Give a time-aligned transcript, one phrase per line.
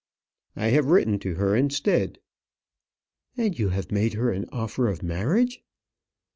[0.55, 2.17] "I have written to her, instead."
[3.37, 5.63] "And you have made her an offer of marriage!"